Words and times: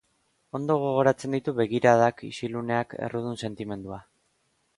Ondo 0.59 0.77
gogoratzen 0.83 1.35
ditu 1.37 1.53
begiradak, 1.59 2.25
isiluneak, 2.31 2.97
errudun 3.09 3.39
sentimendua. 3.45 4.01